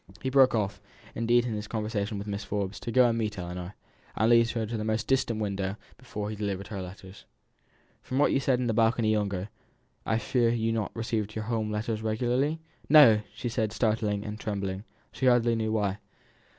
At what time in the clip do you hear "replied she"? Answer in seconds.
13.11-13.49